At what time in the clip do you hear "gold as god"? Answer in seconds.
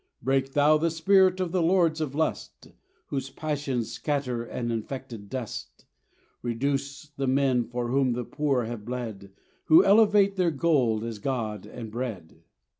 10.49-11.67